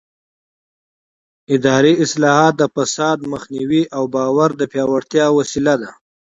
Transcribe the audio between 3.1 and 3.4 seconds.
د